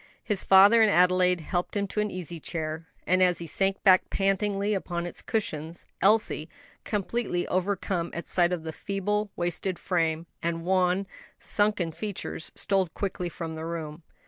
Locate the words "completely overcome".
6.83-8.09